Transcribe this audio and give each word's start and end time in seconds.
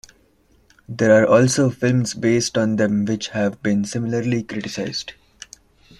There 0.89 1.11
are 1.11 1.27
also 1.27 1.69
films 1.69 2.15
based 2.15 2.57
on 2.57 2.77
them 2.77 3.05
which 3.05 3.27
have 3.27 3.61
been 3.61 3.85
similarly 3.85 4.41
criticized. 4.41 5.13